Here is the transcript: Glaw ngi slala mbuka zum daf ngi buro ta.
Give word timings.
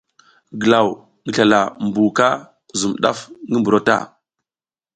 Glaw 0.61 0.87
ngi 1.25 1.31
slala 1.35 1.59
mbuka 1.85 2.27
zum 2.79 2.93
daf 3.03 3.19
ngi 3.49 3.59
buro 3.63 3.79
ta. 3.87 3.97